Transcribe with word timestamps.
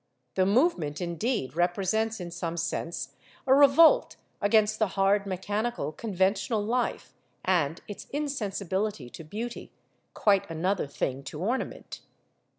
The 0.33 0.47
movement, 0.47 0.99
indeed, 0.99 1.55
represents 1.55 2.19
in 2.19 2.31
some 2.31 2.57
sense 2.57 3.09
a 3.45 3.53
revolt 3.53 4.15
against 4.41 4.79
the 4.79 4.87
hard 4.97 5.27
mechanical 5.27 5.91
conventional 5.91 6.63
life 6.63 7.13
and 7.45 7.81
its 7.87 8.07
insensibility 8.09 9.11
to 9.11 9.23
beauty 9.23 9.71
(quite 10.15 10.49
another 10.49 10.87
thing 10.87 11.21
to 11.25 11.39
ornament). 11.41 12.01